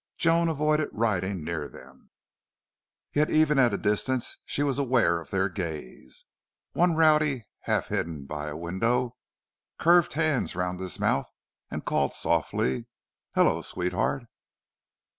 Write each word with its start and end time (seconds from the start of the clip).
Joan 0.17 0.47
avoided 0.49 0.89
riding 0.93 1.43
near 1.43 1.67
them, 1.69 2.09
yet 3.13 3.29
even 3.29 3.59
at 3.59 3.71
a 3.75 3.77
distance 3.77 4.37
she 4.47 4.63
was 4.63 4.79
aware 4.79 5.21
of 5.21 5.29
their 5.29 5.47
gaze. 5.47 6.25
One 6.73 6.95
rowdy, 6.95 7.45
half 7.65 7.89
hidden 7.89 8.25
by 8.25 8.47
a 8.47 8.57
window, 8.57 9.15
curved 9.77 10.13
hands 10.13 10.55
round 10.55 10.79
his 10.79 10.99
mouth 10.99 11.29
and 11.69 11.85
called, 11.85 12.13
softly, 12.15 12.87
"Hullo, 13.35 13.61
sweetheart!" 13.61 14.23